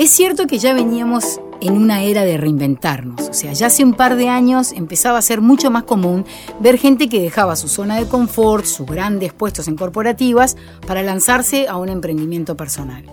[0.00, 3.92] Es cierto que ya veníamos en una era de reinventarnos, o sea, ya hace un
[3.92, 6.24] par de años empezaba a ser mucho más común
[6.58, 10.56] ver gente que dejaba su zona de confort, sus grandes puestos en corporativas,
[10.86, 13.04] para lanzarse a un emprendimiento personal.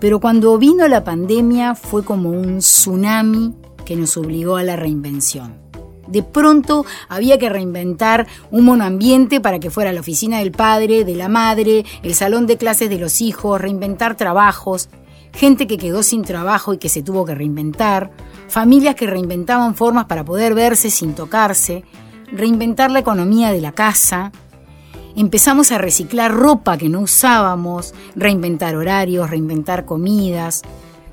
[0.00, 3.52] Pero cuando vino la pandemia fue como un tsunami
[3.84, 5.58] que nos obligó a la reinvención.
[6.08, 11.16] De pronto había que reinventar un monoambiente para que fuera la oficina del padre, de
[11.16, 14.88] la madre, el salón de clases de los hijos, reinventar trabajos,
[15.36, 18.10] gente que quedó sin trabajo y que se tuvo que reinventar,
[18.48, 21.84] familias que reinventaban formas para poder verse sin tocarse,
[22.32, 24.32] reinventar la economía de la casa.
[25.14, 30.62] Empezamos a reciclar ropa que no usábamos, reinventar horarios, reinventar comidas.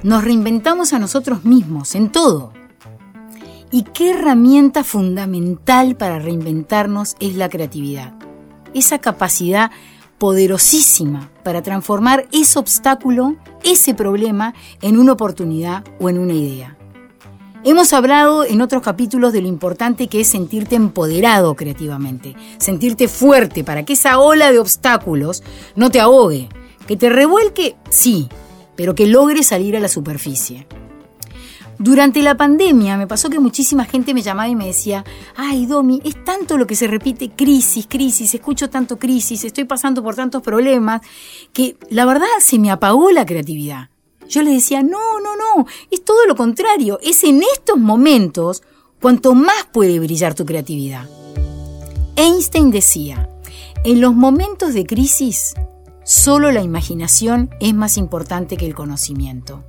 [0.04, 2.54] Nos reinventamos a nosotros mismos, en todo.
[3.72, 8.14] ¿Y qué herramienta fundamental para reinventarnos es la creatividad?
[8.74, 9.72] Esa capacidad
[10.24, 16.78] poderosísima para transformar ese obstáculo, ese problema, en una oportunidad o en una idea.
[17.66, 23.66] Hemos hablado en otros capítulos de lo importante que es sentirte empoderado creativamente, sentirte fuerte
[23.66, 25.44] para que esa ola de obstáculos
[25.76, 26.48] no te ahogue,
[26.88, 28.30] que te revuelque, sí,
[28.78, 30.68] pero que logre salir a la superficie.
[31.84, 35.04] Durante la pandemia me pasó que muchísima gente me llamaba y me decía,
[35.36, 40.02] ay Domi, es tanto lo que se repite, crisis, crisis, escucho tanto crisis, estoy pasando
[40.02, 41.02] por tantos problemas,
[41.52, 43.90] que la verdad se me apagó la creatividad.
[44.30, 48.64] Yo le decía, no, no, no, es todo lo contrario, es en estos momentos
[49.02, 51.10] cuanto más puede brillar tu creatividad.
[52.16, 53.30] Einstein decía,
[53.84, 55.54] en los momentos de crisis,
[56.06, 59.66] solo la imaginación es más importante que el conocimiento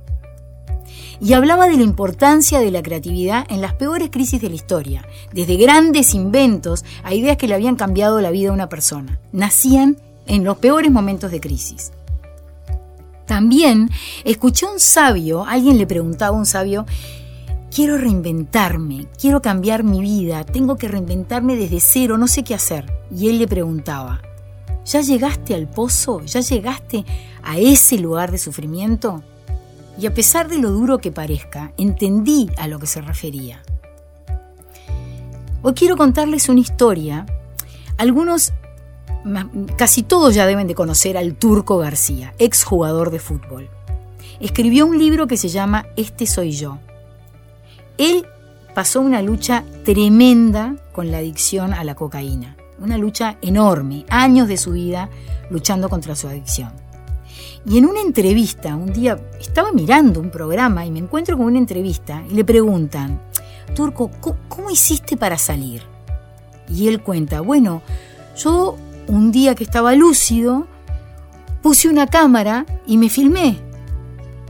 [1.21, 5.07] y hablaba de la importancia de la creatividad en las peores crisis de la historia,
[5.33, 9.19] desde grandes inventos a ideas que le habían cambiado la vida a una persona.
[9.31, 11.91] Nacían en los peores momentos de crisis.
[13.25, 13.89] También
[14.23, 16.85] escuché a un sabio, alguien le preguntaba a un sabio,
[17.73, 22.85] quiero reinventarme, quiero cambiar mi vida, tengo que reinventarme desde cero, no sé qué hacer.
[23.15, 24.21] Y él le preguntaba,
[24.85, 26.21] ¿ya llegaste al pozo?
[26.21, 27.03] ¿Ya llegaste
[27.43, 29.23] a ese lugar de sufrimiento?
[29.97, 33.61] Y a pesar de lo duro que parezca, entendí a lo que se refería.
[35.61, 37.25] Hoy quiero contarles una historia.
[37.97, 38.53] Algunos,
[39.77, 43.69] casi todos ya deben de conocer al Turco García, ex jugador de fútbol.
[44.39, 46.77] Escribió un libro que se llama Este soy yo.
[47.97, 48.27] Él
[48.73, 52.57] pasó una lucha tremenda con la adicción a la cocaína.
[52.77, 55.09] Una lucha enorme, años de su vida
[55.49, 56.73] luchando contra su adicción.
[57.65, 61.57] Y en una entrevista, un día estaba mirando un programa y me encuentro con una
[61.57, 63.19] entrevista y le preguntan,
[63.73, 64.11] Turco,
[64.49, 65.81] ¿cómo, hiciste para salir?
[66.69, 67.81] Y él cuenta, bueno,
[68.37, 70.67] yo un día que estaba lúcido,
[71.61, 73.59] puse una cámara y me filmé,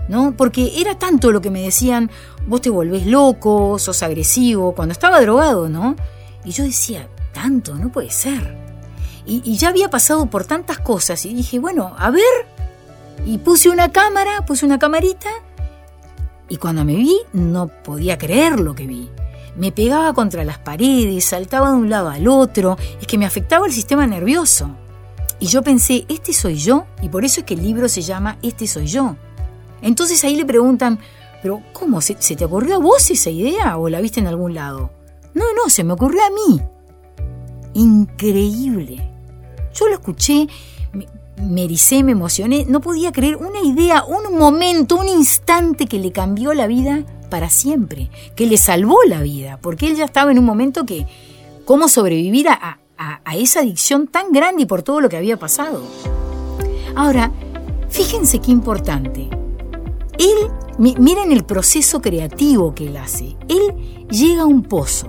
[0.10, 0.36] ¿no?
[0.36, 2.12] Porque era tanto lo que me decían,
[2.48, 5.96] vos te volvés loco, sos agresivo, cuando estaba drogado, ¿no?
[6.44, 8.58] Y yo decía, tanto, no puede ser.
[9.26, 12.55] Y, y ya había pasado por tantas cosas y dije, bueno, a ver,
[13.26, 15.30] y puse una cámara, puse una camarita,
[16.48, 19.10] y cuando me vi no podía creer lo que vi.
[19.58, 23.66] Me pegaba contra las paredes, saltaba de un lado al otro, es que me afectaba
[23.66, 24.70] el sistema nervioso.
[25.40, 28.38] Y yo pensé, este soy yo, y por eso es que el libro se llama
[28.42, 29.16] Este soy yo.
[29.82, 31.00] Entonces ahí le preguntan,
[31.42, 32.02] pero ¿cómo?
[32.02, 34.92] ¿Se, ¿Se, te ocurrió a vos esa idea o la viste en algún lado?
[35.34, 36.62] No, no, se me ocurrió a mí.
[37.74, 39.10] Increíble.
[39.74, 40.48] Yo lo escuché
[41.38, 46.12] me ericé, me emocioné, no podía creer una idea, un momento, un instante que le
[46.12, 50.40] cambió la vida para siempre, que le salvó la vida, porque él ya estaba en
[50.40, 51.06] un momento que,
[51.66, 52.80] ¿cómo sobrevivir a,
[53.34, 55.84] esa adicción tan grande y por todo lo que había pasado?
[56.96, 57.32] Ahora,
[57.96, 59.30] Fíjense qué importante.
[60.18, 63.38] Él, miren el proceso creativo que él hace.
[63.48, 65.08] Él llega a un pozo,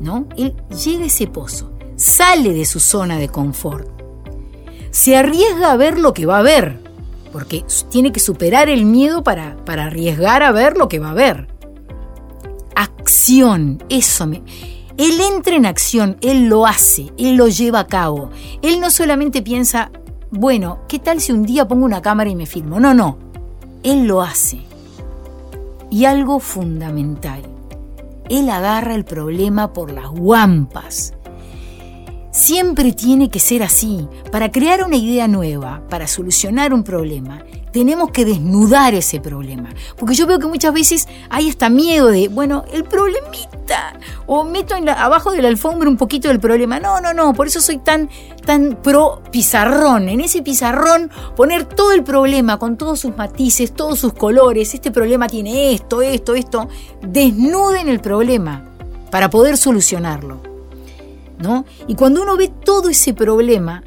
[0.00, 0.28] ¿no?
[0.36, 0.54] Él
[0.84, 3.97] llega a ese pozo, sale de su zona de confort,
[4.90, 6.80] se arriesga a ver lo que va a ver,
[7.32, 11.14] porque tiene que superar el miedo para, para arriesgar a ver lo que va a
[11.14, 11.48] ver.
[12.74, 14.24] Acción, eso.
[14.24, 18.30] Él entra en acción, él lo hace, él lo lleva a cabo.
[18.62, 19.90] Él no solamente piensa,
[20.30, 22.80] bueno, ¿qué tal si un día pongo una cámara y me filmo?
[22.80, 23.18] No, no,
[23.82, 24.60] él lo hace.
[25.90, 27.42] Y algo fundamental,
[28.28, 31.14] él agarra el problema por las guampas.
[32.38, 34.06] Siempre tiene que ser así.
[34.30, 37.42] Para crear una idea nueva, para solucionar un problema,
[37.72, 39.70] tenemos que desnudar ese problema.
[39.96, 43.98] Porque yo veo que muchas veces hay hasta miedo de, bueno, el problemita,
[44.28, 46.78] o meto en abajo de la alfombra un poquito del problema.
[46.78, 48.08] No, no, no, por eso soy tan,
[48.46, 50.08] tan pro pizarrón.
[50.08, 54.74] En ese pizarrón poner todo el problema con todos sus matices, todos sus colores.
[54.74, 56.68] Este problema tiene esto, esto, esto.
[57.02, 58.64] Desnuden el problema
[59.10, 60.47] para poder solucionarlo.
[61.38, 61.64] ¿No?
[61.86, 63.84] Y cuando uno ve todo ese problema,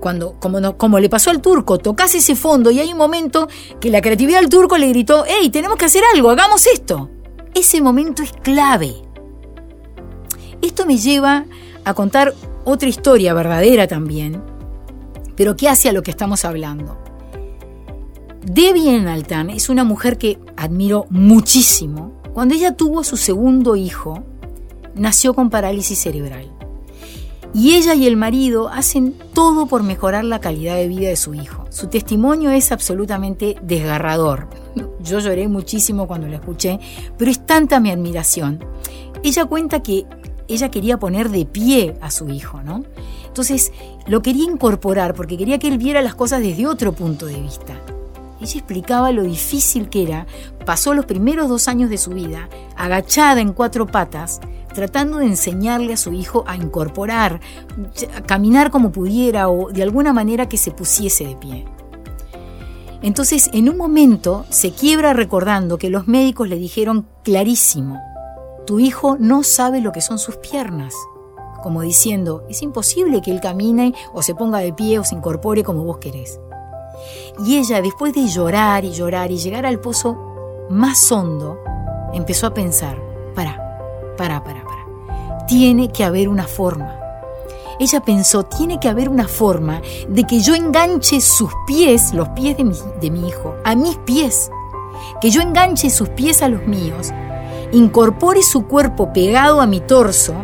[0.00, 3.48] cuando, como, como le pasó al turco, tocas ese fondo y hay un momento
[3.80, 7.10] que la creatividad del turco le gritó, hey, tenemos que hacer algo, hagamos esto.
[7.54, 8.94] Ese momento es clave.
[10.62, 11.46] Esto me lleva
[11.84, 12.34] a contar
[12.64, 14.42] otra historia verdadera también,
[15.36, 16.98] pero que hace a lo que estamos hablando.
[18.44, 22.20] Debbie Altan es una mujer que admiro muchísimo.
[22.32, 24.22] Cuando ella tuvo su segundo hijo,
[24.96, 26.50] nació con parálisis cerebral.
[27.54, 31.32] Y ella y el marido hacen todo por mejorar la calidad de vida de su
[31.32, 31.64] hijo.
[31.70, 34.48] Su testimonio es absolutamente desgarrador.
[35.00, 36.78] Yo lloré muchísimo cuando lo escuché,
[37.16, 38.62] pero es tanta mi admiración.
[39.22, 40.04] Ella cuenta que
[40.48, 42.84] ella quería poner de pie a su hijo, ¿no?
[43.26, 43.72] Entonces
[44.06, 47.74] lo quería incorporar porque quería que él viera las cosas desde otro punto de vista.
[48.40, 50.26] Ella explicaba lo difícil que era.
[50.64, 54.40] Pasó los primeros dos años de su vida agachada en cuatro patas,
[54.76, 57.40] tratando de enseñarle a su hijo a incorporar,
[58.14, 61.64] a caminar como pudiera o de alguna manera que se pusiese de pie.
[63.00, 67.98] Entonces, en un momento se quiebra recordando que los médicos le dijeron clarísimo,
[68.66, 70.94] tu hijo no sabe lo que son sus piernas,
[71.62, 75.64] como diciendo, es imposible que él camine o se ponga de pie o se incorpore
[75.64, 76.38] como vos querés.
[77.46, 81.58] Y ella, después de llorar y llorar y llegar al pozo más hondo,
[82.12, 83.00] empezó a pensar,
[83.34, 84.55] para, para, para.
[85.46, 86.98] Tiene que haber una forma.
[87.78, 92.56] Ella pensó, tiene que haber una forma de que yo enganche sus pies, los pies
[92.56, 94.50] de mi, hijo, a mis pies.
[95.20, 97.12] Que yo enganche sus pies a los míos,
[97.72, 100.34] incorpore su cuerpo pegado a mi torso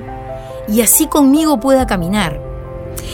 [0.69, 2.41] y así conmigo pueda caminar.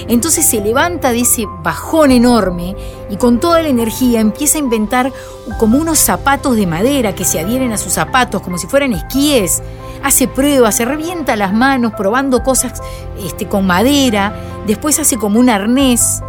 [0.09, 2.77] Entonces se levanta de ese bajón enorme
[3.09, 5.13] y con toda la energía empieza a inventar
[5.59, 9.63] como unos zapatos de madera que se adhieren a sus zapatos, como si fueran esquíes.
[10.03, 12.81] Hace pruebas, se revienta las manos probando cosas
[13.25, 14.35] este, con madera,
[14.67, 16.23] después hace como un arnés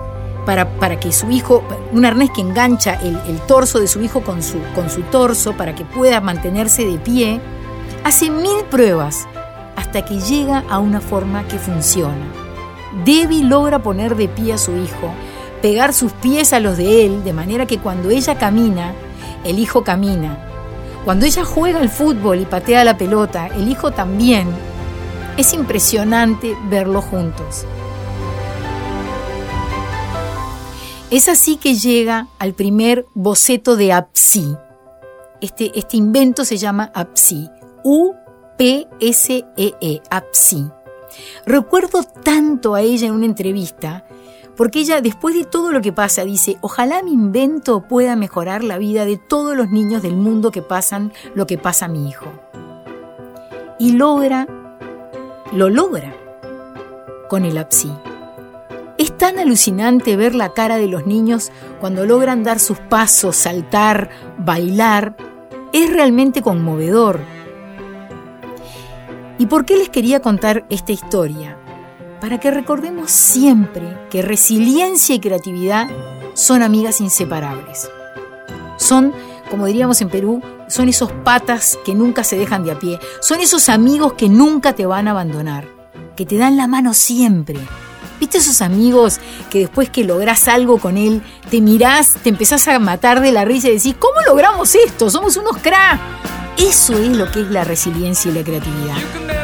[0.45, 4.21] para, para, que su hijo, un arnés que engancha el, el torso de su hijo
[4.21, 7.39] con su, con su torso para que pueda mantenerse de pie.
[8.03, 9.27] Hace mil pruebas
[9.75, 12.25] hasta que llega a una forma que funciona.
[13.05, 15.13] Debbie logra poner de pie a su hijo,
[15.61, 18.93] pegar sus pies a los de él, de manera que cuando ella camina,
[19.43, 20.48] el hijo camina.
[21.05, 24.47] Cuando ella juega al fútbol y patea la pelota, el hijo también.
[25.37, 27.65] Es impresionante verlos juntos.
[31.09, 34.55] Es así que llega al primer boceto de APSI.
[35.41, 37.49] Este, este invento se llama APSI.
[37.83, 39.45] U-P-S-E-E,
[39.81, 40.69] -E, APSI.
[41.45, 44.05] Recuerdo tanto a ella en una entrevista,
[44.59, 48.77] porque ella después de todo lo que pasa dice, ojalá mi invento pueda mejorar la
[48.77, 52.25] vida de todos los niños del mundo que pasan lo que pasa a mi hijo.
[53.79, 54.47] Y logra,
[55.53, 56.13] lo logra
[57.29, 57.89] con el APSI.
[58.97, 64.09] Es tan alucinante ver la cara de los niños cuando logran dar sus pasos, saltar,
[64.39, 65.15] bailar.
[65.71, 67.21] Es realmente conmovedor.
[69.37, 71.58] ¿Y por qué les quería contar esta historia?
[72.21, 75.87] Para que recordemos siempre que resiliencia y creatividad
[76.33, 77.89] son amigas inseparables.
[78.77, 79.13] Son,
[79.49, 82.99] como diríamos en Perú, son esos patas que nunca se dejan de a pie.
[83.21, 85.67] Son esos amigos que nunca te van a abandonar,
[86.17, 87.59] que te dan la mano siempre.
[88.19, 92.77] ¿Viste esos amigos que después que lográs algo con él, te mirás, te empezás a
[92.79, 95.09] matar de la risa y decís, ¿cómo logramos esto?
[95.09, 96.01] Somos unos cracks.
[96.57, 99.38] Eso es lo que es la resiliencia y la creatividad.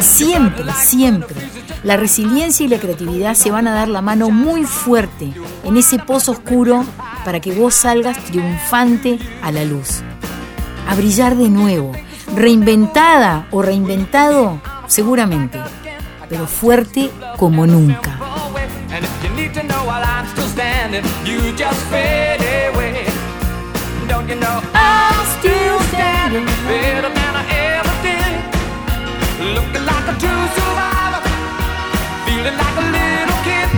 [0.00, 1.36] Siempre, siempre,
[1.82, 5.32] la resiliencia y la creatividad se van a dar la mano muy fuerte
[5.64, 6.84] en ese pozo oscuro
[7.24, 10.02] para que vos salgas triunfante a la luz.
[10.88, 11.92] A brillar de nuevo,
[12.34, 15.58] reinventada o reinventado, seguramente,
[16.28, 18.18] pero fuerte como nunca.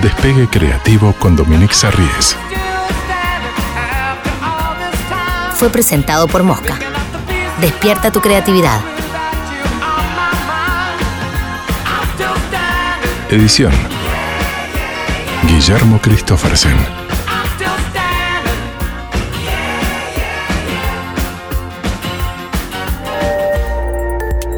[0.02, 2.35] Despegue creativo con Dominique Sarries.
[5.57, 6.78] Fue presentado por Mosca.
[7.61, 8.80] Despierta tu creatividad.
[13.28, 13.73] Edición.
[15.47, 16.78] Guillermo Christophersen.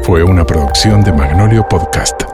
[0.03, 2.32] Fue una producción de Magnolio Podcast.